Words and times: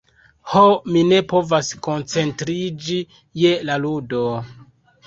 Ho, 0.53 0.63
mi 0.95 1.03
ne 1.09 1.19
povas 1.35 1.69
koncentriĝi 1.89 2.99
je 3.45 3.57
la 3.71 3.79
ludo... 3.87 4.27